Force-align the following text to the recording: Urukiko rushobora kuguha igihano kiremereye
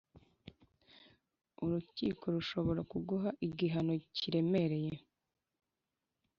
Urukiko 1.63 2.23
rushobora 2.35 2.81
kuguha 2.91 3.29
igihano 3.47 3.93
kiremereye 4.17 4.93